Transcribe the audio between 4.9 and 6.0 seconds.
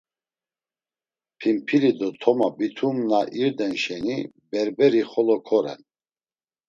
xolo koren.